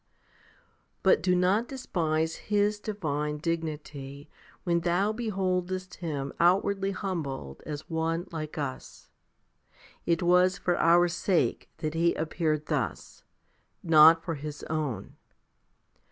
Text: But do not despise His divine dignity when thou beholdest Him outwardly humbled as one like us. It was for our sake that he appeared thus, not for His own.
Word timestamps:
But 1.03 1.21
do 1.21 1.35
not 1.35 1.67
despise 1.67 2.35
His 2.49 2.79
divine 2.79 3.37
dignity 3.37 4.31
when 4.63 4.79
thou 4.79 5.13
beholdest 5.13 5.97
Him 5.97 6.33
outwardly 6.39 6.89
humbled 6.89 7.61
as 7.67 7.87
one 7.87 8.27
like 8.31 8.57
us. 8.57 9.11
It 10.07 10.23
was 10.23 10.57
for 10.57 10.75
our 10.79 11.07
sake 11.07 11.69
that 11.77 11.93
he 11.93 12.15
appeared 12.15 12.65
thus, 12.65 13.23
not 13.83 14.23
for 14.23 14.33
His 14.33 14.63
own. 14.63 15.17